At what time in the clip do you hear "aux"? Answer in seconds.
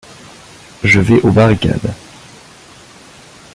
1.21-1.31